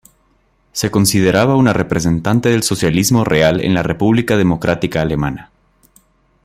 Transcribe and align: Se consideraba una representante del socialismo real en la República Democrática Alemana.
Se 0.71 0.89
consideraba 0.89 1.55
una 1.55 1.73
representante 1.73 2.49
del 2.49 2.63
socialismo 2.63 3.23
real 3.23 3.61
en 3.63 3.75
la 3.75 3.83
República 3.83 4.35
Democrática 4.35 5.03
Alemana. 5.03 5.51